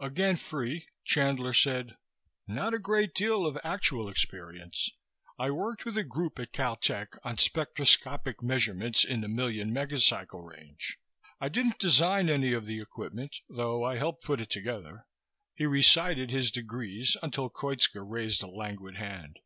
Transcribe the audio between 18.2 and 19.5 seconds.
a languid hand.